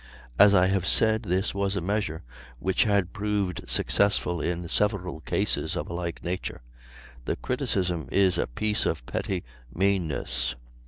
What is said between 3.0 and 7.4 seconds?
proved successful in several cases of a like nature; the